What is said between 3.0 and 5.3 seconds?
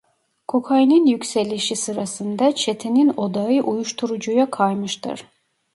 odağı uyuşturucuya kaymıştır.